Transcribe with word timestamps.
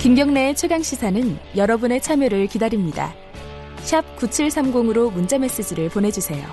김경래의 0.00 0.54
최강 0.54 0.80
시사는 0.80 1.36
여러분의 1.56 2.00
참여를 2.00 2.46
기다립니다. 2.46 3.12
샵 3.78 4.04
9730으로 4.16 5.12
문자 5.12 5.38
메시지를 5.38 5.88
보내주세요. 5.88 6.46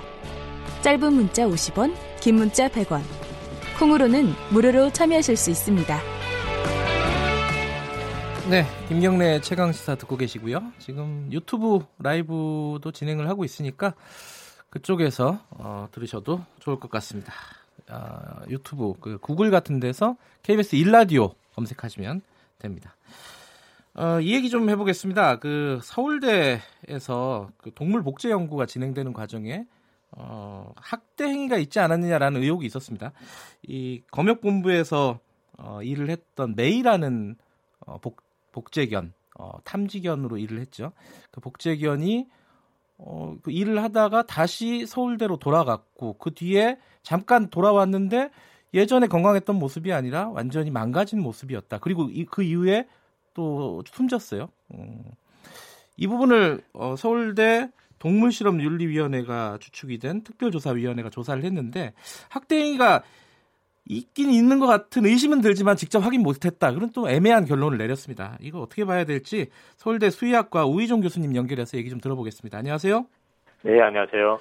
짧은 0.82 1.12
문자 1.12 1.46
50원, 1.46 1.94
긴 2.20 2.34
문자 2.34 2.68
100원. 2.68 3.02
콩으로는 3.78 4.32
무료로 4.50 4.90
참여하실 4.92 5.36
수 5.36 5.50
있습니다. 5.50 6.00
네, 8.50 8.64
김경래 8.88 9.40
최강 9.40 9.72
시사 9.72 9.94
듣고 9.94 10.16
계시고요. 10.16 10.72
지금 10.80 11.28
유튜브 11.30 11.86
라이브도 12.00 12.90
진행을 12.92 13.28
하고 13.28 13.44
있으니까 13.44 13.94
그쪽에서 14.70 15.38
어, 15.50 15.86
들으셔도 15.92 16.44
좋을 16.58 16.80
것 16.80 16.90
같습니다. 16.90 17.32
아, 17.88 18.42
유튜브 18.48 18.94
그 19.00 19.18
구글 19.18 19.52
같은 19.52 19.78
데서 19.78 20.16
KBS 20.42 20.74
일라디오 20.74 21.34
검색하시면 21.54 22.22
됩니다. 22.58 22.96
어, 23.98 24.20
이 24.20 24.34
얘기 24.34 24.50
좀 24.50 24.68
해보겠습니다. 24.68 25.38
그 25.38 25.80
서울대에서 25.82 27.48
그 27.56 27.72
동물 27.74 28.02
복제 28.02 28.30
연구가 28.30 28.66
진행되는 28.66 29.14
과정에 29.14 29.64
어, 30.10 30.70
학대 30.76 31.24
행위가 31.24 31.56
있지 31.56 31.80
않았느냐라는 31.80 32.42
의혹이 32.42 32.66
있었습니다. 32.66 33.12
이 33.62 34.02
검역본부에서 34.10 35.18
어, 35.56 35.82
일을 35.82 36.10
했던 36.10 36.54
메이라는 36.54 37.36
어, 37.86 37.98
복, 37.98 38.22
복제견, 38.52 39.14
어, 39.38 39.52
탐지견으로 39.64 40.36
일을 40.36 40.60
했죠. 40.60 40.92
그 41.30 41.40
복제견이 41.40 42.26
어, 42.98 43.36
그 43.42 43.50
일을 43.50 43.82
하다가 43.82 44.26
다시 44.26 44.84
서울대로 44.86 45.38
돌아갔고 45.38 46.18
그 46.18 46.34
뒤에 46.34 46.78
잠깐 47.02 47.48
돌아왔는데 47.48 48.30
예전에 48.74 49.06
건강했던 49.06 49.56
모습이 49.56 49.94
아니라 49.94 50.28
완전히 50.28 50.70
망가진 50.70 51.22
모습이었다. 51.22 51.78
그리고 51.78 52.10
이, 52.10 52.26
그 52.26 52.42
이후에 52.42 52.86
또 53.36 53.82
숨졌어요. 53.86 54.48
음. 54.74 55.02
이 55.98 56.06
부분을 56.06 56.62
어, 56.72 56.96
서울대 56.96 57.68
동물실험윤리위원회가 57.98 59.58
주축이 59.60 59.98
된 59.98 60.24
특별조사위원회가 60.24 61.10
조사를 61.10 61.44
했는데 61.44 61.92
학대행위가 62.30 63.02
있긴 63.88 64.30
있는 64.30 64.58
것 64.58 64.66
같은 64.66 65.04
의심은 65.04 65.42
들지만 65.42 65.76
직접 65.76 66.00
확인 66.00 66.22
못했다. 66.22 66.72
그런 66.72 66.90
또 66.92 67.10
애매한 67.10 67.44
결론을 67.44 67.78
내렸습니다. 67.78 68.38
이거 68.40 68.60
어떻게 68.60 68.84
봐야 68.84 69.04
될지 69.04 69.48
서울대 69.76 70.10
수의학과 70.10 70.64
우희종 70.64 71.02
교수님 71.02 71.36
연결해서 71.36 71.76
얘기 71.76 71.90
좀 71.90 72.00
들어보겠습니다. 72.00 72.56
안녕하세요. 72.56 73.06
네, 73.62 73.80
안녕하세요. 73.80 74.38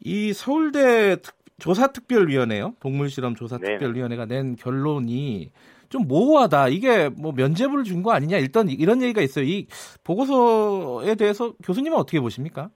이 0.00 0.32
서울대 0.32 1.16
조사특별위원회요. 1.58 2.76
동물실험 2.80 3.34
조사특별위원회가 3.34 4.26
낸 4.26 4.56
결론이 4.56 5.52
좀 5.88 6.06
모호하다. 6.08 6.68
이게 6.68 7.08
뭐 7.08 7.32
면죄부를 7.32 7.84
준 7.84 8.02
거 8.02 8.12
아니냐. 8.12 8.38
일단 8.38 8.68
이런 8.68 9.02
얘기가 9.02 9.20
있어요. 9.22 9.44
이 9.44 9.66
보고서에 10.04 11.14
대해서 11.14 11.52
교수님은 11.64 11.96
어떻게 11.98 12.20
보십니까? 12.20 12.70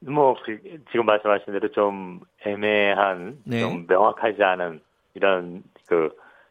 뭐 0.00 0.34
그, 0.44 0.58
지금 0.90 1.06
말씀하신 1.06 1.52
대로 1.52 1.70
좀 1.72 2.20
애매한, 2.46 3.38
네. 3.44 3.60
좀 3.60 3.86
명확하지 3.86 4.42
않은 4.42 4.80
이런 5.14 5.62
그 5.86 6.08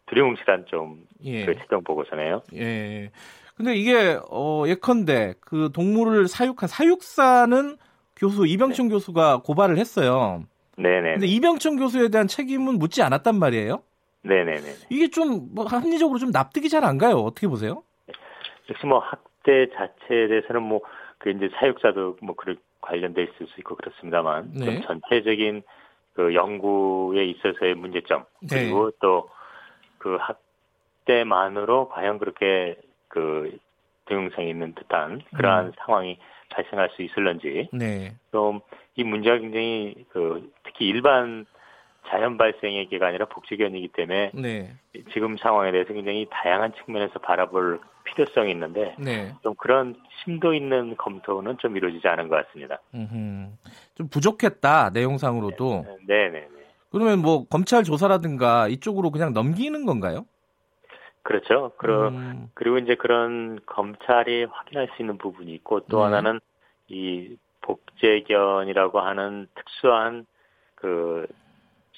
두리뭉실한 0.07 0.65
좀 0.67 1.03
예. 1.23 1.45
그 1.45 1.55
채정 1.55 1.83
보고서네요. 1.83 2.41
예. 2.55 3.11
근데 3.55 3.75
이게 3.75 4.17
어 4.29 4.63
예컨대 4.67 5.33
그 5.41 5.69
동물을 5.73 6.27
사육한 6.27 6.67
사육사는 6.67 7.77
교수 8.15 8.45
이병철 8.45 8.85
네. 8.87 8.93
교수가 8.93 9.41
고발을 9.43 9.77
했어요. 9.77 10.43
네네. 10.77 11.13
근데 11.13 11.27
이병철 11.27 11.75
교수에 11.77 12.07
대한 12.09 12.27
책임은 12.27 12.79
묻지 12.79 13.01
않았단 13.01 13.35
말이에요. 13.37 13.81
네네네. 14.29 14.67
이게 14.89 15.09
좀 15.09 15.49
뭐 15.53 15.65
합리적으로 15.65 16.19
좀 16.19 16.31
납득이 16.31 16.69
잘 16.69 16.83
안 16.85 16.97
가요. 16.97 17.17
어떻게 17.17 17.47
보세요? 17.47 17.83
역시 18.69 18.85
뭐 18.85 18.99
학대 18.99 19.67
자체에 19.75 20.27
대해서는 20.27 20.61
뭐 20.63 20.81
그 21.19 21.29
이제 21.29 21.49
사육자도 21.55 22.17
뭐 22.21 22.35
그런 22.35 22.57
관련돼 22.81 23.23
있을 23.23 23.47
수 23.47 23.59
있고 23.59 23.75
그렇습니다만 23.75 24.51
네. 24.53 24.65
좀 24.65 24.81
전체적인 24.83 25.61
그 26.13 26.33
연구에 26.33 27.25
있어서의 27.25 27.75
문제점 27.75 28.25
네. 28.41 28.63
그리고 28.63 28.89
네. 28.89 28.97
또그 29.01 30.17
학대만으로 30.19 31.89
과연 31.89 32.17
그렇게 32.19 32.77
그 33.09 33.55
동영상이 34.05 34.49
있는 34.49 34.73
듯한 34.75 35.21
그러한 35.35 35.67
음. 35.67 35.71
상황이 35.85 36.17
발생할 36.49 36.89
수 36.95 37.03
있을런지 37.03 37.69
네. 37.73 38.13
좀이 38.31 39.03
문제가 39.05 39.37
굉장히 39.37 40.05
그 40.09 40.51
특히 40.63 40.87
일반 40.87 41.45
자연 42.09 42.37
발생의 42.37 42.87
계가 42.89 43.07
아니라 43.07 43.25
복지견이기 43.25 43.89
때문에 43.89 44.31
네. 44.33 44.73
지금 45.13 45.37
상황에 45.37 45.71
대해서 45.71 45.93
굉장히 45.93 46.27
다양한 46.29 46.73
측면에서 46.73 47.19
바라볼 47.19 47.79
필요성이 48.03 48.51
있는데 48.51 48.95
네. 48.97 49.33
좀 49.43 49.53
그런 49.55 49.95
심도 50.23 50.53
있는 50.53 50.97
검토는 50.97 51.57
좀 51.59 51.77
이루어지지 51.77 52.07
않은 52.07 52.27
것 52.27 52.45
같습니다. 52.47 52.79
음흠. 52.93 53.51
좀 53.95 54.09
부족했다 54.09 54.89
내용상으로도. 54.91 55.85
네, 56.07 56.29
네, 56.29 56.39
네. 56.39 56.47
그러면 56.91 57.19
뭐 57.19 57.45
검찰 57.47 57.83
조사라든가 57.83 58.67
이쪽으로 58.67 59.11
그냥 59.11 59.33
넘기는 59.33 59.85
건가요? 59.85 60.25
그렇죠. 61.21 61.73
그럼 61.77 62.15
음. 62.15 62.49
그리고 62.55 62.79
이제 62.79 62.95
그런 62.95 63.59
검찰이 63.67 64.45
확인할 64.45 64.89
수 64.95 65.01
있는 65.01 65.17
부분이 65.19 65.53
있고 65.55 65.81
또 65.81 65.97
네. 65.97 66.03
하나는 66.05 66.39
이 66.87 67.37
복제견이라고 67.61 68.99
하는 68.99 69.47
특수한 69.53 70.25
그 70.73 71.27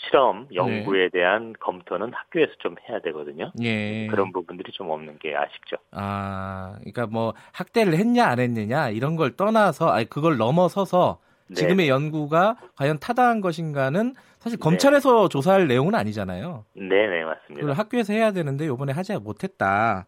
실험 0.04 0.48
연구에 0.54 1.10
네. 1.10 1.10
대한 1.10 1.54
검토는 1.60 2.12
학교에서 2.14 2.52
좀 2.60 2.76
해야 2.90 3.00
되거든요. 3.02 3.52
예. 3.62 4.08
그런 4.08 4.32
부분들이 4.32 4.72
좀 4.72 4.90
없는 4.90 5.20
게 5.20 5.36
아쉽죠. 5.36 5.78
아, 5.92 6.76
그러니까 6.80 7.08
뭐 7.08 7.34
학대를 7.52 7.94
했냐 7.94 8.26
안 8.26 8.40
했느냐 8.40 8.90
이런 8.90 9.16
걸 9.16 9.36
떠나서 9.36 9.90
아니 9.90 10.10
그걸 10.10 10.38
넘어서서 10.38 11.20
네. 11.48 11.56
지금의 11.56 11.90
연구가 11.90 12.58
과연 12.76 13.00
타당한 13.00 13.42
것인가는 13.42 14.16
사실 14.40 14.58
네. 14.58 14.64
검찰에서 14.64 15.24
네. 15.24 15.30
조사할 15.30 15.68
내용은 15.68 15.96
아니잖아요. 15.96 16.66
네, 16.74 17.08
네, 17.08 17.24
맞습니다. 17.24 17.74
학교에서 17.74 18.14
해야 18.14 18.32
되는데 18.32 18.66
이번에 18.66 18.94
하지 18.94 19.16
못했다. 19.18 20.08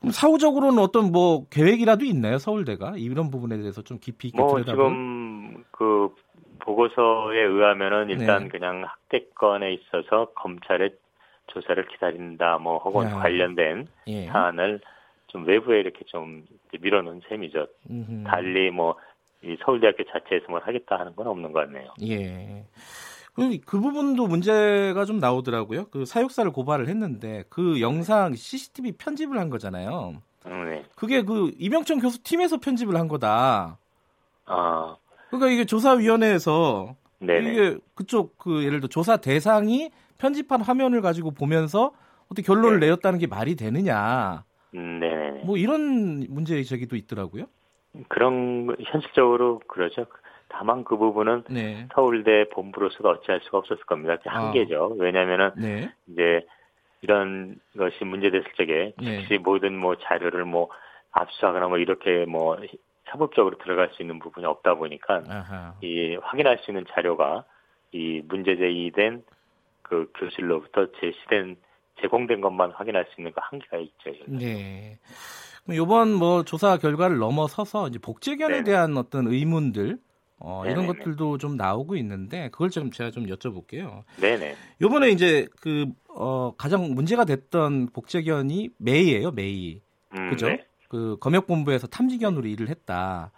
그럼 0.00 0.10
사후적으로는 0.10 0.80
어떤 0.80 1.12
뭐 1.12 1.46
계획이라도 1.48 2.04
있나요, 2.04 2.38
서울대가 2.38 2.94
이런 2.96 3.30
부분에 3.30 3.58
대해서 3.58 3.82
좀 3.82 3.98
깊이 4.00 4.28
있게 4.28 4.38
뭐 4.40 4.54
들여다보 4.54 4.72
지금 4.72 5.64
그 5.70 6.08
보고서에 6.72 7.40
의하면은 7.40 8.10
일단 8.10 8.44
네. 8.44 8.48
그냥 8.48 8.84
학대 8.84 9.26
건에 9.34 9.72
있어서 9.74 10.26
검찰의 10.34 10.90
조사를 11.48 11.86
기다린다, 11.88 12.58
뭐 12.58 12.78
혹은 12.78 13.06
야. 13.06 13.10
관련된 13.16 13.88
예. 14.06 14.26
사안을 14.26 14.80
좀 15.26 15.46
외부에 15.46 15.80
이렇게 15.80 16.04
좀 16.06 16.46
밀어놓은 16.80 17.22
셈이죠. 17.28 17.66
음흠. 17.90 18.24
달리 18.24 18.70
뭐 18.70 18.96
이 19.44 19.56
서울대학교 19.64 20.04
자체에서 20.04 20.46
뭘 20.48 20.62
하겠다 20.62 20.98
하는 20.98 21.14
건 21.16 21.26
없는 21.26 21.52
것 21.52 21.60
같네요. 21.60 21.92
예. 22.02 22.64
그, 23.34 23.58
그 23.64 23.80
부분도 23.80 24.26
문제가 24.26 25.04
좀 25.04 25.18
나오더라고요. 25.18 25.86
그 25.86 26.04
사육사를 26.04 26.50
고발을 26.52 26.88
했는데 26.88 27.44
그 27.48 27.80
영상 27.80 28.34
CCTV 28.34 28.92
편집을 28.92 29.38
한 29.38 29.50
거잖아요. 29.50 30.22
음, 30.46 30.70
네. 30.70 30.84
그게 30.94 31.22
그 31.22 31.50
이병천 31.58 32.00
교수 32.00 32.22
팀에서 32.22 32.58
편집을 32.58 32.96
한 32.96 33.08
거다. 33.08 33.78
아. 34.46 34.96
그러니까 35.32 35.50
이게 35.50 35.64
조사위원회에서 35.64 36.94
네네. 37.20 37.50
이게 37.50 37.78
그쪽 37.94 38.36
그 38.36 38.64
예를 38.64 38.80
들어 38.80 38.88
조사 38.88 39.16
대상이 39.16 39.90
편집한 40.18 40.60
화면을 40.60 41.00
가지고 41.00 41.30
보면서 41.30 41.92
어떻게 42.26 42.42
결론을 42.42 42.80
네. 42.80 42.86
내렸다는 42.86 43.18
게 43.18 43.26
말이 43.26 43.56
되느냐. 43.56 44.44
음, 44.74 45.00
네. 45.00 45.42
뭐 45.44 45.56
이런 45.56 46.26
문제 46.28 46.62
제기도 46.62 46.96
있더라고요. 46.96 47.46
그런 48.08 48.76
현실적으로 48.78 49.60
그러죠. 49.66 50.06
다만 50.48 50.84
그 50.84 50.98
부분은 50.98 51.44
네. 51.48 51.88
서울대 51.94 52.46
본부로서도 52.50 53.08
어찌할 53.08 53.40
수가 53.44 53.58
없었을 53.58 53.84
겁니다. 53.84 54.18
한계죠. 54.24 54.96
아. 54.98 55.02
왜냐하면은 55.02 55.50
네. 55.56 55.90
이제 56.08 56.44
이런 57.00 57.58
것이 57.76 58.04
문제됐을 58.04 58.52
적에 58.58 58.92
네. 59.02 59.20
즉시 59.20 59.38
모든 59.38 59.78
뭐 59.78 59.96
자료를 59.96 60.44
뭐 60.44 60.68
압수하거나 61.12 61.68
뭐 61.68 61.78
이렇게 61.78 62.26
뭐 62.26 62.58
사법적으로 63.12 63.58
들어갈 63.58 63.90
수 63.94 64.02
있는 64.02 64.18
부분이 64.18 64.46
없다 64.46 64.74
보니까 64.74 65.22
아하. 65.28 65.74
이 65.82 66.16
확인할 66.22 66.58
수 66.64 66.70
있는 66.70 66.84
자료가 66.90 67.44
이 67.92 68.22
문제 68.26 68.56
제기된 68.56 69.22
그 69.82 70.10
교실로부터 70.18 70.86
제시된 71.00 71.56
제공된 72.00 72.40
것만 72.40 72.72
확인할 72.72 73.06
수 73.10 73.20
있는 73.20 73.32
그 73.32 73.40
한계가 73.42 73.76
있죠. 73.78 74.10
네. 74.26 74.98
이번 75.70 76.12
뭐 76.14 76.42
조사 76.42 76.78
결과를 76.78 77.18
넘어서서 77.18 77.88
이제 77.88 77.98
복제견에 77.98 78.58
네 78.58 78.64
대한 78.64 78.96
어떤 78.96 79.28
의문들 79.28 79.98
어, 80.38 80.64
이런 80.66 80.88
것들도 80.88 81.38
좀 81.38 81.56
나오고 81.56 81.94
있는데 81.96 82.48
그걸 82.50 82.70
좀 82.70 82.90
제가 82.90 83.12
좀 83.12 83.26
여쭤볼게요. 83.26 84.02
네네. 84.20 84.56
요번에 84.80 85.10
이제 85.10 85.46
그 85.60 85.86
어, 86.08 86.52
가장 86.56 86.94
문제가 86.94 87.24
됐던 87.24 87.90
복제견이 87.92 88.70
메이예요, 88.78 89.30
메이. 89.30 89.80
음, 90.16 90.30
그죠? 90.30 90.48
네. 90.48 90.66
그 90.92 91.16
검역본부에서 91.20 91.86
탐지견으로 91.86 92.46
일을 92.46 92.68
했다. 92.68 93.32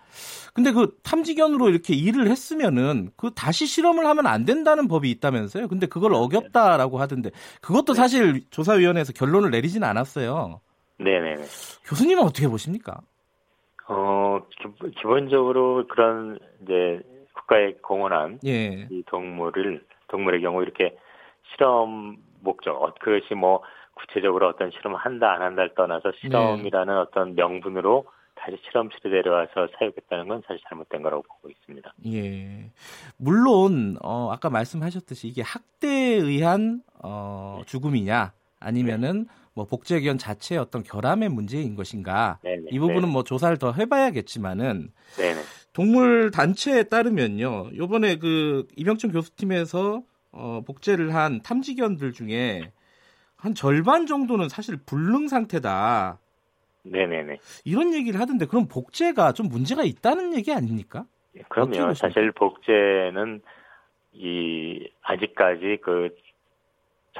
근데 0.55 0.73
그 0.73 0.99
탐지견으로 1.05 1.69
이렇게 1.69 1.95
일을 1.95 2.27
했으면은 2.27 3.11
그 3.17 3.31
다시 3.33 3.65
실험을 3.65 4.07
하면 4.07 4.27
안 4.27 4.45
된다는 4.45 4.89
법이 4.89 5.09
있다면서요? 5.13 5.69
근데 5.69 5.87
그걸 5.87 6.15
어겼다라고 6.15 6.99
하던데 6.99 7.31
그것도 7.61 7.93
네. 7.93 7.95
사실 7.95 8.51
조사위원회에서 8.51 9.13
결론을 9.13 9.53
내리진 9.53 9.85
않았어요. 9.85 10.63
네네네. 10.99 11.43
교수님은 11.85 12.25
어떻게 12.25 12.49
보십니까? 12.49 13.01
어, 13.87 14.41
기, 14.61 15.03
본적으로 15.05 15.87
그런 15.87 16.41
이제 16.65 17.01
국가에 17.35 17.75
공헌한 17.75 18.41
예. 18.47 18.89
이 18.91 19.05
동물을 19.07 19.85
동물의 20.09 20.41
경우 20.41 20.61
이렇게 20.61 20.97
실험 21.53 22.17
목적 22.41 22.83
어, 22.83 22.93
그것이 23.01 23.35
뭐 23.35 23.63
구체적으로 23.95 24.49
어떤 24.49 24.71
실험을 24.71 24.99
한다 24.99 25.33
안 25.33 25.43
한다를 25.43 25.75
떠나서 25.75 26.13
실험이라는 26.21 26.95
네. 26.95 27.01
어떤 27.01 27.35
명분으로 27.35 28.05
다시 28.35 28.59
실험실에 28.65 29.11
데려와서 29.11 29.69
사육했다는 29.79 30.29
건 30.29 30.43
사실 30.47 30.61
잘못된 30.69 31.03
거라고 31.03 31.23
보고 31.23 31.49
있습니다. 31.49 31.95
예. 32.07 32.71
물론 33.17 33.97
어 34.03 34.31
아까 34.33 34.51
말씀하셨듯이 34.51 35.29
이게 35.29 35.43
학대에 35.43 36.17
의한 36.17 36.83
어 37.03 37.63
죽음이냐 37.67 38.33
아니면은 38.61 39.27
뭐 39.55 39.67
복제견 39.67 40.19
자체의 40.19 40.59
어떤 40.61 40.83
결함의 40.83 41.29
문제인 41.29 41.77
것인가 41.77 42.39
네네, 42.43 42.67
이 42.71 42.79
부분은 42.79 43.03
네네. 43.03 43.13
뭐 43.13 43.23
조사를 43.23 43.57
더 43.59 43.73
해봐야겠지만은 43.73 44.91
네네. 45.17 45.41
동물 45.73 46.31
단체에 46.33 46.85
따르면요 46.85 47.71
요번에 47.77 48.17
그 48.17 48.67
이병철 48.77 49.13
교수팀에서 49.13 50.03
어, 50.33 50.63
복제를 50.67 51.15
한 51.15 51.41
탐지견들 51.43 52.13
중에 52.13 52.73
한 53.45 53.55
절반 53.55 54.07
정도는 54.07 54.49
사실 54.49 54.79
불능 54.87 55.29
상태다. 55.29 56.19
네네네. 56.85 57.39
이런 57.67 57.93
얘기를 57.93 58.19
하던데 58.19 58.47
그럼 58.47 58.69
복제가 58.69 59.33
좀 59.33 59.49
문제가 59.49 59.83
있다는 59.85 60.35
얘기 60.35 60.51
아닙니까? 60.51 61.05
예, 61.37 61.43
그럼요. 61.51 61.93
사실 61.93 62.33
복제는 62.33 63.43
이 64.13 64.89
아직까지 65.03 65.79
그 65.83 66.17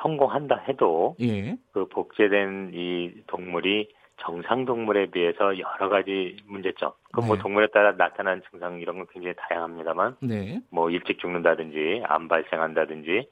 성공한다 0.01 0.65
해도 0.67 1.15
예. 1.21 1.59
그 1.73 1.89
복제된 1.89 2.71
이 2.73 3.13
동물이 3.27 3.91
정상 4.17 4.65
동물에 4.65 5.11
비해서 5.11 5.59
여러 5.59 5.91
가지 5.91 6.37
문제점. 6.47 6.93
그뭐 7.13 7.37
네. 7.37 7.43
동물에 7.43 7.67
따라 7.67 7.93
나타나는 7.93 8.43
증상 8.51 8.81
이런 8.81 8.97
건 8.97 9.07
굉장히 9.13 9.35
다양합니다만, 9.37 10.17
네. 10.23 10.61
뭐 10.71 10.89
일찍 10.89 11.19
죽는다든지 11.19 12.03
안 12.07 12.29
발생한다든지, 12.29 13.29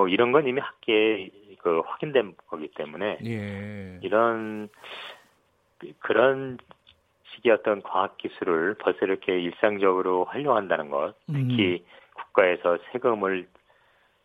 뭐 0.00 0.08
이런 0.08 0.32
건 0.32 0.48
이미 0.48 0.62
학계에 0.62 1.28
그 1.58 1.82
확인된 1.84 2.34
거기 2.46 2.68
때문에 2.68 3.18
예. 3.22 3.98
이런 4.00 4.70
그런 5.98 6.56
식의 7.34 7.52
어떤 7.52 7.82
과학 7.82 8.16
기술을 8.16 8.76
벌써 8.78 9.00
이렇게 9.02 9.38
일상적으로 9.38 10.24
활용한다는 10.24 10.88
것, 10.88 11.14
특히 11.26 11.72
음. 11.72 11.78
국가에서 12.14 12.78
세금을 12.92 13.46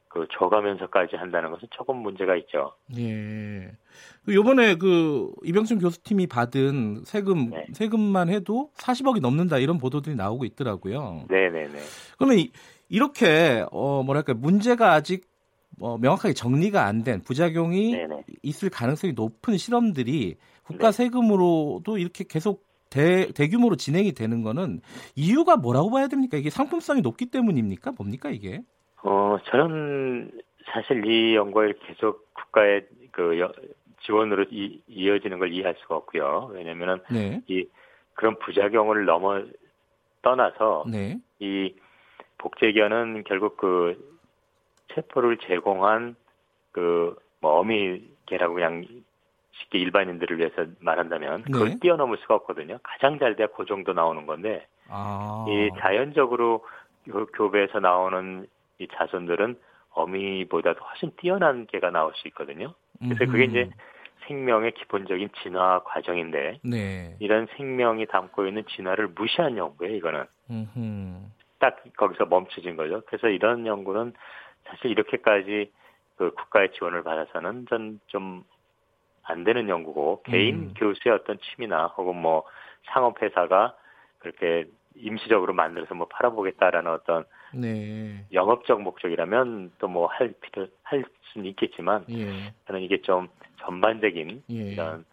그 0.08 0.26
줘가면서까지 0.32 1.18
한다는 1.18 1.52
것은 1.52 1.68
조금 1.72 1.98
문제가 1.98 2.38
있죠. 2.38 2.72
예. 2.98 3.74
요번에 4.30 4.76
그 4.76 5.34
이병준 5.44 5.80
교수팀이 5.80 6.28
받은 6.28 7.04
세금 7.04 7.50
네. 7.50 7.66
세금만 7.74 8.30
해도 8.30 8.70
40억이 8.78 9.20
넘는다 9.20 9.58
이런 9.58 9.78
보도들이 9.78 10.16
나오고 10.16 10.46
있더라고요. 10.46 11.26
네, 11.30 11.50
네, 11.50 11.68
네. 11.68 11.80
그러면 12.18 12.38
이, 12.38 12.50
이렇게 12.88 13.66
어 13.74 14.04
뭐랄까 14.04 14.34
문제가 14.34 14.94
아직 14.94 15.35
뭐 15.78 15.98
명확하게 15.98 16.34
정리가 16.34 16.86
안 16.86 17.04
된 17.04 17.22
부작용이 17.22 17.92
네네. 17.92 18.24
있을 18.42 18.70
가능성이 18.70 19.14
높은 19.14 19.58
실험들이 19.58 20.38
국가 20.64 20.92
네. 20.92 21.04
세금으로도 21.04 21.98
이렇게 21.98 22.24
계속 22.28 22.66
대, 22.90 23.32
대규모로 23.34 23.76
진행이 23.76 24.14
되는 24.14 24.42
거는 24.42 24.80
이유가 25.16 25.58
뭐라고 25.58 25.92
봐야 25.92 26.08
됩니까? 26.08 26.38
이게 26.38 26.50
상품성이 26.50 27.02
높기 27.02 27.26
때문입니까? 27.28 27.92
뭡니까 27.92 28.30
이게? 28.30 28.62
어, 29.04 29.38
저는 29.52 30.32
사실 30.72 31.06
이 31.06 31.36
연구가 31.36 31.68
계속 31.86 32.34
국가의 32.34 32.88
그 33.12 33.40
여, 33.40 33.52
지원으로 34.06 34.46
이, 34.50 34.82
이어지는 34.88 35.40
걸 35.40 35.54
이해할 35.54 35.76
수가 35.82 35.96
없고요. 35.98 36.52
왜냐면은 36.54 37.00
네. 37.12 37.42
이 37.48 37.68
그런 38.14 38.40
부작용을 38.40 39.06
넘어 39.06 39.44
떠나서 40.22 40.86
네. 40.90 41.18
이 41.40 41.76
복제견은 42.38 43.24
결국 43.26 43.58
그 43.58 44.15
체포를 44.96 45.38
제공한 45.38 46.16
그 46.72 47.16
뭐 47.46 47.60
어미개라고 47.60 48.56
그냥 48.56 48.84
쉽게 49.52 49.78
일반인들을 49.78 50.40
위해서 50.40 50.66
말한다면 50.80 51.44
그걸 51.44 51.70
네. 51.70 51.80
뛰어넘을 51.80 52.18
수가 52.18 52.34
없거든요. 52.36 52.80
가장 52.82 53.20
잘 53.20 53.36
돼야 53.36 53.48
그 53.56 53.66
정도 53.66 53.94
나오는 53.94 54.26
건데 54.26 54.66
아. 54.90 55.46
이 55.48 55.70
자연적으로 55.80 56.66
교배에서 57.36 57.80
나오는 57.80 58.48
이 58.80 58.88
자손들은 58.94 59.60
어미보다도 59.92 60.84
훨씬 60.84 61.12
뛰어난 61.18 61.68
개가 61.68 61.92
나올 61.92 62.14
수 62.16 62.28
있거든요. 62.30 62.74
그래서 63.00 63.32
그게 63.32 63.44
이제 63.44 63.70
생명의 64.28 64.72
기본적인 64.72 65.30
진화 65.44 65.84
과정인데 65.86 66.60
네. 66.64 67.16
이런 67.20 67.48
생명이 67.56 68.08
담고 68.08 68.48
있는 68.48 68.64
진화를 68.76 69.10
무시한 69.10 69.56
연구예요. 69.56 69.96
이거는 69.96 70.26
음흠. 70.50 71.28
딱 71.60 71.78
거기서 71.96 72.26
멈춰진 72.26 72.76
거죠. 72.76 73.02
그래서 73.06 73.30
이런 73.30 73.68
연구는 73.68 74.14
사실 74.68 74.92
이렇게까지 74.92 75.72
그 76.18 76.34
국가의 76.34 76.72
지원을 76.74 77.04
받아서는 77.04 77.66
전 77.70 78.00
좀 78.08 78.44
안 79.26 79.44
되는 79.44 79.68
연구고 79.70 80.22
개인 80.24 80.56
음. 80.56 80.74
교수의 80.78 81.16
어떤 81.16 81.40
취미나 81.40 81.88
혹은 81.98 82.16
뭐 82.16 82.44
상업 82.94 83.22
회사가 83.22 83.76
그렇게 84.20 84.66
임시적으로 84.96 85.54
만들어서 85.54 85.96
뭐 85.96 86.08
팔아보겠다라는 86.08 86.92
어떤 86.92 87.26
네. 87.54 88.24
영업적 88.32 88.82
목적이라면 88.82 89.72
또 89.80 89.88
뭐 89.88 90.08
할 90.08 90.34
필요 90.42 90.68
할 90.84 91.04
수는 91.34 91.48
있겠지만 91.48 92.06
예. 92.12 92.54
저는 92.68 92.82
이게 92.82 93.02
좀 93.02 93.28
전반적인 93.62 94.44
예. 94.52 94.54
이런 94.54 95.06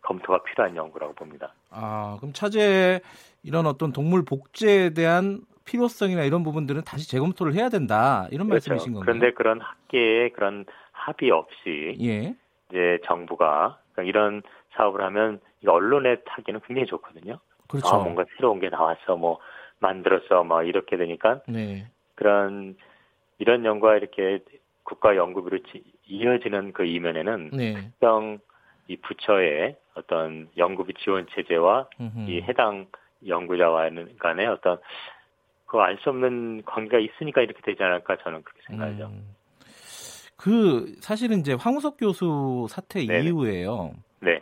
검토가 0.00 0.42
필요한 0.44 0.74
연구라고 0.74 1.12
봅니다. 1.14 1.52
아 1.70 2.16
그럼 2.20 2.32
차제 2.32 3.00
이런 3.42 3.66
어떤 3.66 3.92
동물 3.92 4.24
복제에 4.24 4.90
대한 4.94 5.42
필요성이나 5.68 6.24
이런 6.24 6.42
부분들은 6.42 6.82
다시 6.84 7.08
재검토를 7.08 7.54
해야 7.54 7.68
된다 7.68 8.26
이런 8.30 8.48
그렇죠. 8.48 8.70
말씀이신 8.70 8.94
건가요? 8.94 9.04
그런데 9.04 9.34
그런 9.34 9.60
학계의 9.60 10.30
그런 10.32 10.64
합의 10.92 11.30
없이 11.30 11.96
예. 12.00 12.34
이제 12.70 12.98
정부가 13.04 13.78
그러니까 13.92 14.02
이런 14.08 14.42
사업을 14.72 15.02
하면 15.02 15.40
언론에 15.66 16.16
타기는 16.26 16.60
굉장히 16.66 16.86
좋거든요. 16.86 17.38
그렇죠. 17.68 17.88
아, 17.88 17.98
뭔가 17.98 18.24
새로운 18.36 18.60
게 18.60 18.70
나왔어, 18.70 19.16
뭐 19.16 19.38
만들었어, 19.80 20.44
뭐 20.44 20.62
이렇게 20.62 20.96
되니까 20.96 21.40
네. 21.46 21.86
그런 22.14 22.76
이런 23.38 23.64
연구가 23.64 23.96
이렇게 23.96 24.40
국가 24.84 25.16
연구비로 25.16 25.58
이어지는 26.06 26.72
그 26.72 26.84
이면에는 26.84 27.50
네. 27.52 27.74
특정 27.74 28.38
이 28.86 28.96
부처의 28.96 29.76
어떤 29.94 30.48
연구비 30.56 30.94
지원 30.94 31.26
체제와 31.34 31.88
음흠. 32.00 32.30
이 32.30 32.40
해당 32.42 32.86
연구자와 33.26 33.90
간의 34.18 34.46
어떤 34.46 34.78
그 35.68 35.78
알 35.78 35.98
수 36.02 36.08
없는 36.10 36.62
관계가 36.64 36.98
있으니까 36.98 37.42
이렇게 37.42 37.60
되지 37.62 37.82
않을까 37.82 38.16
저는 38.24 38.42
그렇게 38.42 38.60
생각하죠. 38.66 39.06
음. 39.06 39.34
그 40.36 40.94
사실은 41.00 41.40
이제 41.40 41.52
황우석 41.52 41.96
교수 41.98 42.66
사태 42.70 43.04
네네. 43.04 43.24
이후에요. 43.24 43.92
네. 44.20 44.40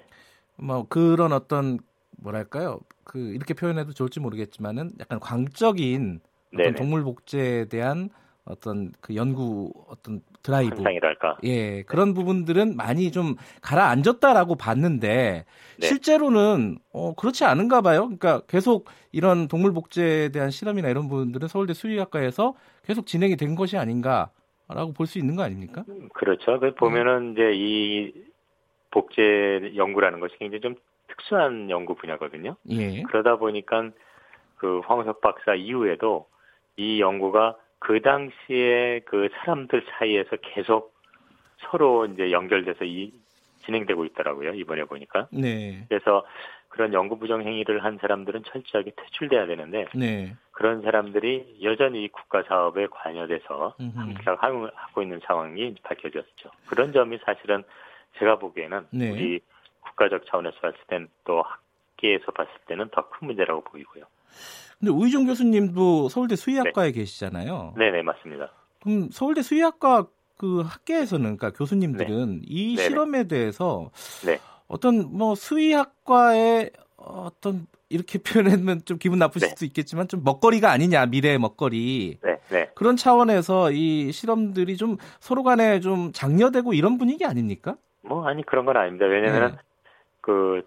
뭐 0.56 0.86
그런 0.88 1.32
어떤 1.32 1.78
뭐랄까요? 2.18 2.80
그 3.04 3.18
이렇게 3.18 3.54
표현해도 3.54 3.92
좋을지 3.92 4.20
모르겠지만은 4.20 4.90
약간 5.00 5.20
광적인 5.20 6.20
어떤 6.54 6.74
동물 6.74 7.02
복제에 7.02 7.66
대한 7.66 8.08
어떤 8.46 8.92
그 9.00 9.16
연구 9.16 9.72
어떤 9.88 10.20
드라이브 10.42 10.76
상이랄까 10.76 11.38
예 11.42 11.82
그런 11.82 12.14
부분들은 12.14 12.76
많이 12.76 13.10
좀 13.10 13.34
가라앉았다라고 13.60 14.54
봤는데 14.54 15.44
네. 15.80 15.86
실제로는 15.86 16.78
어 16.92 17.14
그렇지 17.14 17.44
않은가 17.44 17.80
봐요. 17.80 18.02
그러니까 18.02 18.40
계속 18.46 18.88
이런 19.12 19.48
동물 19.48 19.72
복제에 19.72 20.28
대한 20.30 20.50
실험이나 20.50 20.88
이런 20.88 21.08
부분들은 21.08 21.48
서울대 21.48 21.74
수의학과에서 21.74 22.54
계속 22.84 23.06
진행이 23.06 23.36
된 23.36 23.56
것이 23.56 23.76
아닌가라고 23.76 24.92
볼 24.96 25.06
수 25.06 25.18
있는 25.18 25.34
거 25.34 25.42
아닙니까? 25.42 25.84
그렇죠. 26.14 26.60
그 26.60 26.72
보면은 26.74 27.16
음. 27.16 27.32
이제 27.32 27.50
이 27.52 28.12
복제 28.92 29.72
연구라는 29.74 30.20
것이 30.20 30.36
굉장히 30.38 30.60
좀 30.60 30.76
특수한 31.08 31.68
연구 31.70 31.94
분야거든요. 31.96 32.56
예. 32.70 33.02
그러다 33.02 33.36
보니까 33.36 33.90
그 34.56 34.80
황우석 34.86 35.20
박사 35.20 35.54
이후에도 35.54 36.26
이 36.76 37.00
연구가 37.00 37.56
그 37.86 38.02
당시에 38.02 38.98
그 39.04 39.28
사람들 39.32 39.86
사이에서 39.90 40.34
계속 40.42 40.92
서로 41.58 42.04
이제 42.06 42.32
연결돼서 42.32 42.84
이 42.84 43.12
진행되고 43.64 44.04
있더라고요. 44.06 44.54
이번에 44.54 44.82
보니까. 44.82 45.28
네. 45.30 45.86
그래서 45.88 46.26
그런 46.68 46.92
연구 46.92 47.16
부정 47.16 47.42
행위를 47.42 47.84
한 47.84 47.96
사람들은 48.00 48.42
철저하게 48.42 48.90
퇴출돼야 48.96 49.46
되는데 49.46 49.86
네. 49.94 50.34
그런 50.50 50.82
사람들이 50.82 51.60
여전히 51.62 52.08
국가 52.08 52.42
사업에 52.42 52.88
관여돼서 52.88 53.76
함께 53.94 54.24
하고 54.24 55.02
있는 55.02 55.20
상황이 55.24 55.76
밝혀졌죠. 55.84 56.50
그런 56.66 56.92
점이 56.92 57.20
사실은 57.24 57.62
제가 58.18 58.40
보기에는 58.40 58.88
네. 58.90 59.12
우리 59.12 59.40
국가적 59.82 60.26
차원에서 60.26 60.58
봤을 60.58 60.78
때는 60.88 61.06
또 61.24 61.40
학계에서 61.40 62.32
봤을 62.32 62.52
때는 62.66 62.88
더 62.88 63.08
큰 63.10 63.28
문제라고 63.28 63.60
보이고요. 63.60 64.06
근데 64.78 64.92
우희종 64.92 65.26
교수님도 65.26 66.08
서울대 66.08 66.36
수의학과에 66.36 66.92
네. 66.92 66.92
계시잖아요. 66.92 67.74
네, 67.76 67.90
네, 67.90 68.02
맞습니다. 68.02 68.50
그럼 68.82 69.08
서울대 69.10 69.42
수의학과 69.42 70.06
그 70.36 70.60
학계에서는 70.60 71.36
그러니까 71.36 71.50
교수님들은 71.50 72.40
네. 72.40 72.46
이 72.46 72.76
네네. 72.76 72.88
실험에 72.88 73.24
대해서 73.24 73.90
네. 74.24 74.38
어떤 74.68 75.16
뭐 75.16 75.34
수의학과의 75.34 76.70
어떤 76.96 77.66
이렇게 77.88 78.18
표현하면 78.22 78.82
좀 78.84 78.98
기분 78.98 79.18
나쁘실 79.18 79.48
네. 79.48 79.50
수도 79.54 79.64
있겠지만 79.64 80.08
좀 80.08 80.22
먹거리가 80.24 80.70
아니냐 80.70 81.06
미래의 81.06 81.38
먹거리 81.38 82.18
네, 82.22 82.38
네. 82.50 82.70
그런 82.74 82.96
차원에서 82.96 83.70
이 83.70 84.12
실험들이 84.12 84.76
좀 84.76 84.98
서로 85.20 85.42
간에 85.42 85.80
좀 85.80 86.12
장려되고 86.12 86.74
이런 86.74 86.98
분위기 86.98 87.24
아닙니까? 87.24 87.76
뭐 88.02 88.26
아니 88.26 88.44
그런 88.44 88.66
건 88.66 88.76
아닙니다. 88.76 89.06
왜냐하면 89.06 89.52
네. 89.52 89.58
그 90.20 90.66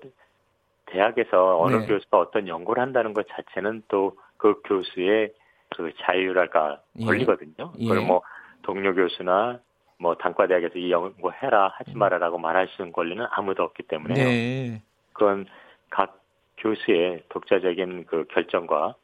대학에서 0.92 1.60
어느 1.60 1.78
네. 1.78 1.88
교수가 1.88 2.18
어떤 2.18 2.48
연구를 2.48 2.82
한다는 2.82 3.14
것 3.14 3.28
자체는 3.30 3.84
또 3.88 4.16
그 4.40 4.62
교수의 4.64 5.34
그 5.76 5.92
자유랄까 6.00 6.82
예. 7.00 7.06
권리거든요. 7.06 7.74
예. 7.78 7.88
그걸 7.88 8.02
뭐 8.02 8.24
동료 8.64 8.96
교수나 8.96 9.60
뭐 10.00 10.16
단과 10.16 10.48
대학에서 10.48 10.80
이 10.80 10.90
연구 10.92 11.32
해라 11.32 11.72
하지 11.76 11.92
음. 11.92 12.00
마라라고 12.00 12.40
말할 12.40 12.68
수 12.70 12.82
있는 12.82 12.94
권리는 12.94 13.24
아무도 13.30 13.64
없기 13.64 13.84
때문에 13.84 14.14
네. 14.16 14.82
그건 15.14 15.46
각 15.90 16.20
교수의 16.58 17.24
독자적인 17.30 18.06
그 18.06 18.26
결정과 18.30 18.96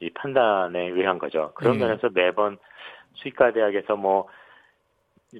이 0.00 0.10
판단에 0.10 0.88
의한 0.90 1.18
거죠. 1.18 1.52
그런 1.54 1.78
네. 1.78 1.84
면에서 1.86 2.08
매번 2.10 2.56
수의과 3.14 3.52
대학에서 3.52 3.96
뭐, 3.96 4.28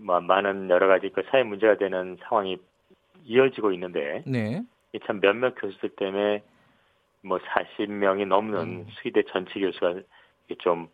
뭐 0.03 0.21
많은 0.21 0.69
여러 0.69 0.89
가지 0.89 1.11
그 1.11 1.23
사회 1.31 1.45
문제가 1.45 1.77
되는 1.77 2.17
상황이 2.23 2.59
이어지고 3.25 3.73
있는데 3.73 4.25
네. 4.27 4.63
참 5.07 5.21
몇몇 5.21 5.55
교수들 5.55 5.91
때문에 5.97 6.43
뭐 7.23 7.39
40명이 7.39 8.27
넘는 8.27 8.59
음. 8.59 8.87
수의대 8.91 9.23
전체 9.33 9.59
교수가 9.59 10.03
좀 10.59 10.89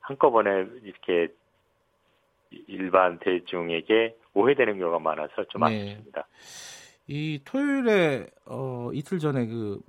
한꺼번에 0.00 0.66
이렇게 0.82 1.28
일반 2.66 3.18
대중에게 3.20 4.16
오해되는 4.34 4.78
경우가 4.78 4.98
많아서 4.98 5.44
좀 5.48 5.62
네. 5.64 5.82
아쉽습니다. 5.82 6.26
이 7.06 7.40
토요일에 7.44 8.26
어, 8.46 8.90
이틀 8.92 9.18
전에 9.18 9.46
그 9.46 9.80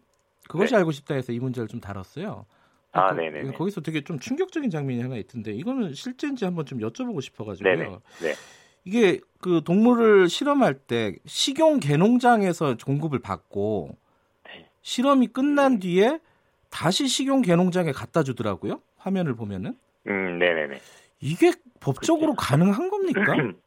그것이 0.49 0.73
네. 0.73 0.79
알고 0.79 0.91
싶다 0.91 1.15
해서 1.15 1.31
이 1.31 1.39
문제를 1.39 1.67
좀 1.67 1.79
다뤘어요. 1.79 2.45
아, 2.93 3.13
그, 3.13 3.19
네네. 3.19 3.53
거기서 3.53 3.81
되게 3.81 4.01
좀 4.03 4.19
충격적인 4.19 4.69
장면이 4.69 5.01
하나 5.01 5.15
있던데 5.17 5.51
이거는 5.51 5.93
실제인지 5.93 6.45
한번 6.45 6.65
좀 6.65 6.79
여쭤보고 6.79 7.21
싶어가지고요. 7.21 7.73
네네. 7.75 7.89
네. 8.21 8.35
이게 8.83 9.19
그 9.39 9.61
동물을 9.63 10.29
실험할 10.29 10.75
때 10.75 11.15
식용 11.25 11.79
개농장에서 11.79 12.77
공급을 12.83 13.19
받고 13.19 13.97
네. 14.45 14.67
실험이 14.81 15.27
끝난 15.27 15.79
뒤에 15.79 16.19
다시 16.69 17.07
식용 17.07 17.41
개농장에 17.41 17.91
갖다 17.91 18.23
주더라고요. 18.23 18.81
화면을 18.97 19.35
보면은. 19.35 19.75
음, 20.07 20.39
네네네. 20.39 20.77
이게 21.19 21.51
법적으로 21.79 22.33
그렇죠. 22.33 22.47
가능한 22.47 22.89
겁니까? 22.89 23.21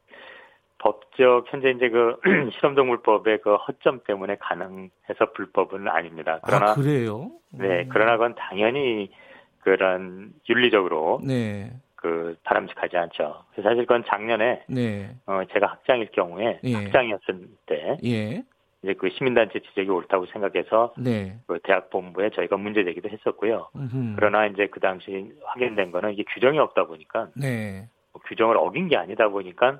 법적 0.79 1.45
현재 1.47 1.71
이제 1.71 1.89
그 1.89 2.19
실험동물법의 2.55 3.41
그 3.41 3.55
허점 3.55 4.01
때문에 4.05 4.37
가능해서 4.39 5.31
불법은 5.35 5.87
아닙니다. 5.87 6.39
그러나 6.43 6.71
아, 6.71 6.73
그래요? 6.73 7.31
네, 7.51 7.83
음. 7.83 7.89
그러나 7.91 8.13
그건 8.13 8.35
당연히 8.35 9.09
그런 9.61 10.33
윤리적으로 10.47 11.21
네. 11.23 11.71
그 12.05 12.35
바람직하지 12.43 12.97
않죠. 12.97 13.45
사실 13.55 13.77
그건 13.77 14.03
작년에 14.05 14.63
네. 14.67 15.15
어 15.25 15.41
제가 15.51 15.65
학장일 15.65 16.11
경우에 16.11 16.59
예. 16.63 16.73
학장이었을 16.75 17.47
때 17.65 17.97
예. 18.05 18.43
이제 18.83 18.93
그 18.93 19.09
시민단체 19.09 19.59
지적이 19.59 19.89
옳다고 19.89 20.27
생각해서 20.27 20.93
네. 20.99 21.35
그 21.47 21.57
대학 21.63 21.89
본부에 21.89 22.29
저희가 22.29 22.57
문제 22.57 22.83
제기도 22.83 23.09
했었고요. 23.09 23.69
음흠. 23.75 24.13
그러나 24.17 24.45
이제 24.45 24.67
그 24.67 24.79
당시 24.79 25.33
확인된 25.45 25.91
거는 25.91 26.13
이게 26.13 26.23
규정이 26.31 26.59
없다 26.59 26.85
보니까 26.85 27.29
네. 27.35 27.89
뭐 28.13 28.21
규정을 28.27 28.55
어긴 28.57 28.87
게 28.87 28.97
아니다 28.97 29.27
보니까 29.27 29.79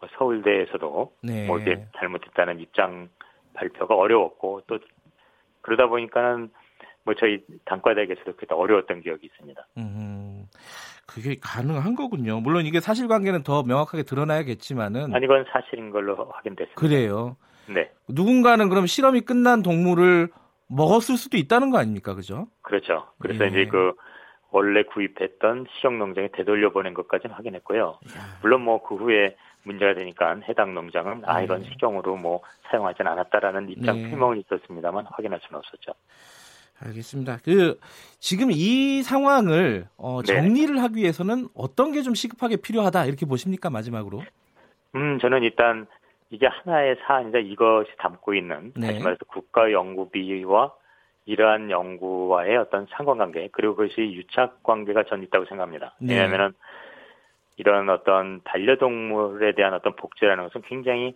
뭐 0.00 0.08
서울대에서도 0.18 1.12
네. 1.22 1.46
뭐 1.46 1.60
이게 1.60 1.86
잘못했다는 1.98 2.58
입장 2.58 3.10
발표가 3.54 3.94
어려웠고 3.94 4.62
또 4.66 4.80
그러다 5.60 5.86
보니까는 5.86 6.50
뭐 7.04 7.14
저희 7.14 7.44
단과대학에서도 7.64 8.34
그때 8.36 8.54
어려웠던 8.54 9.02
기억이 9.02 9.26
있습니다. 9.26 9.66
음, 9.78 10.46
그게 11.10 11.36
가능한 11.40 11.96
거군요. 11.96 12.40
물론 12.40 12.66
이게 12.66 12.78
사실관계는 12.80 13.42
더 13.42 13.64
명확하게 13.64 14.04
드러나야겠지만은 14.04 15.12
아니 15.12 15.24
이건 15.24 15.44
사실인 15.50 15.90
걸로 15.90 16.14
확인됐습니다. 16.14 16.80
그래요. 16.80 17.36
네. 17.68 17.90
누군가는 18.08 18.68
그럼 18.68 18.86
실험이 18.86 19.20
끝난 19.22 19.62
동물을 19.62 20.28
먹었을 20.68 21.16
수도 21.16 21.36
있다는 21.36 21.70
거 21.70 21.78
아닙니까, 21.78 22.14
그죠? 22.14 22.46
그렇죠. 22.62 23.08
그래서 23.18 23.44
예. 23.44 23.48
이제 23.48 23.66
그 23.66 23.92
원래 24.52 24.84
구입했던 24.84 25.66
시정 25.74 25.98
농장에 25.98 26.28
되돌려 26.32 26.70
보낸 26.70 26.94
것까지는 26.94 27.34
확인했고요. 27.34 27.98
물론 28.42 28.62
뭐 28.62 28.82
그 28.82 28.94
후에 28.94 29.36
문제가 29.64 29.94
되니까 29.94 30.36
해당 30.48 30.74
농장은 30.74 31.22
아 31.26 31.42
이건 31.42 31.62
네. 31.62 31.70
식용으로 31.70 32.16
뭐 32.16 32.40
사용하진 32.70 33.06
않았다라는 33.06 33.68
입장 33.70 33.96
네. 33.96 34.10
표명은 34.10 34.38
있었습니다만 34.40 35.06
확인할 35.10 35.40
수는 35.42 35.58
없었죠. 35.58 35.92
알겠습니다. 36.82 37.38
그 37.44 37.78
지금 38.18 38.48
이 38.50 39.02
상황을 39.02 39.86
어, 39.96 40.22
네. 40.22 40.26
정리를 40.34 40.74
네. 40.74 40.80
하기 40.80 40.96
위해서는 40.96 41.48
어떤 41.54 41.92
게 41.92 42.00
좀 42.02 42.14
시급하게 42.14 42.56
필요하다 42.56 43.04
이렇게 43.04 43.26
보십니까 43.26 43.68
마지막으로? 43.68 44.22
음 44.94 45.18
저는 45.20 45.42
일단 45.42 45.86
이게 46.30 46.46
하나의 46.46 46.96
사안이다 47.06 47.38
이것이 47.40 47.90
담고 47.98 48.34
있는 48.34 48.72
네. 48.74 48.86
다시 48.88 49.00
말해서 49.00 49.24
국가 49.26 49.70
연구비와 49.70 50.72
이러한 51.26 51.70
연구와의 51.70 52.56
어떤 52.56 52.86
상관관계 52.90 53.50
그리고 53.52 53.76
그것이 53.76 54.00
유착 54.00 54.62
관계가 54.62 55.04
전 55.04 55.22
있다고 55.22 55.44
생각합니다. 55.44 55.94
네. 56.00 56.14
왜냐하면은 56.14 56.52
이런 57.56 57.90
어떤 57.90 58.40
반려동물에 58.44 59.54
대한 59.54 59.74
어떤 59.74 59.94
복제라는 59.96 60.44
것은 60.44 60.62
굉장히 60.62 61.14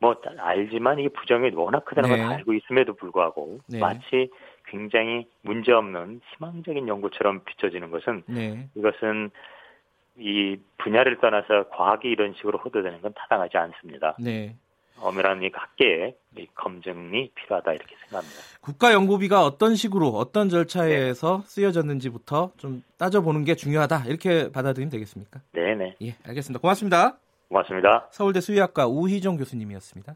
뭐 0.00 0.16
알지만 0.38 0.98
이게 0.98 1.08
부정이 1.08 1.50
워낙 1.54 1.84
크다는 1.84 2.10
네. 2.10 2.16
걸 2.16 2.32
알고 2.34 2.54
있음에도 2.54 2.94
불구하고 2.94 3.58
네. 3.68 3.78
마치 3.78 4.30
굉장히 4.66 5.26
문제없는 5.42 6.20
희망적인 6.34 6.88
연구처럼 6.88 7.44
비춰지는 7.44 7.90
것은 7.90 8.22
네. 8.26 8.68
이것은 8.74 9.30
이 10.18 10.56
분야를 10.78 11.18
떠나서 11.20 11.68
과학이 11.70 12.08
이런 12.08 12.34
식으로 12.34 12.58
호도되는 12.58 13.02
건 13.02 13.12
타당하지 13.14 13.56
않습니다. 13.56 14.16
네. 14.18 14.56
엄연한 14.98 15.42
이 15.42 15.50
각계의 15.50 16.14
검증이 16.54 17.30
필요하다 17.34 17.72
이렇게 17.74 17.94
생각합니다. 18.00 18.40
국가 18.62 18.92
연구비가 18.92 19.44
어떤 19.44 19.74
식으로 19.74 20.08
어떤 20.08 20.48
절차에서 20.48 21.42
네. 21.42 21.48
쓰여졌는지부터 21.48 22.52
좀 22.56 22.82
따져보는 22.96 23.44
게 23.44 23.54
중요하다 23.54 24.04
이렇게 24.06 24.50
받아들이면 24.50 24.90
되겠습니까? 24.90 25.40
네네. 25.52 25.96
예, 26.02 26.14
알겠습니다. 26.26 26.60
고맙습니다. 26.60 27.18
고맙습니다. 27.48 28.08
서울대 28.10 28.40
수의학과 28.40 28.86
우희정 28.86 29.36
교수님이었습니다. 29.36 30.14